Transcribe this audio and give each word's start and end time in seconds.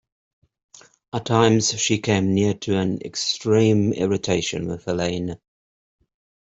At 1.13 1.25
times 1.27 1.79
she 1.79 1.99
came 1.99 2.33
near 2.33 2.55
to 2.55 2.75
an 2.75 3.01
extreme 3.03 3.93
irritation 3.93 4.67
with 4.67 4.85
Helene. 4.85 5.39